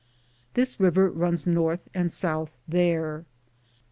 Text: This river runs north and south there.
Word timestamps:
This 0.55 0.79
river 0.79 1.11
runs 1.11 1.45
north 1.45 1.87
and 1.93 2.11
south 2.11 2.57
there. 2.67 3.23